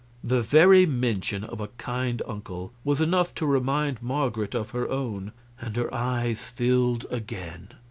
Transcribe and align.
The 0.23 0.41
very 0.41 0.87
mention 0.87 1.43
of 1.43 1.61
a 1.61 1.67
kind 1.77 2.23
uncle 2.25 2.73
was 2.83 3.01
enough 3.01 3.35
to 3.35 3.45
remind 3.45 4.01
Marget 4.01 4.55
of 4.55 4.71
her 4.71 4.89
own, 4.89 5.31
and 5.61 5.75
her 5.75 5.93
eyes 5.93 6.49
filled 6.49 7.05
again. 7.11 7.69